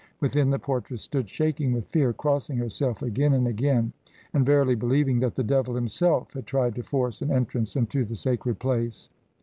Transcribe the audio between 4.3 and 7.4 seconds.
and verily believing that the devil himself had tried to force an